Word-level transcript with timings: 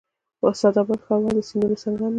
اسعد 0.49 0.75
اباد 0.81 0.99
ښار 1.05 1.19
ولې 1.23 1.41
د 1.43 1.47
سیندونو 1.49 1.81
سنگم 1.83 2.07
دی؟ 2.09 2.09